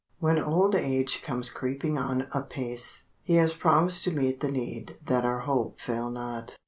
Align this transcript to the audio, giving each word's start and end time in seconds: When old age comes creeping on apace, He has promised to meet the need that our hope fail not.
When 0.17 0.39
old 0.39 0.73
age 0.73 1.21
comes 1.21 1.51
creeping 1.51 1.95
on 1.95 2.25
apace, 2.31 3.03
He 3.21 3.35
has 3.35 3.53
promised 3.53 4.03
to 4.05 4.11
meet 4.11 4.39
the 4.39 4.51
need 4.51 4.97
that 5.05 5.25
our 5.25 5.41
hope 5.41 5.79
fail 5.79 6.09
not. 6.09 6.57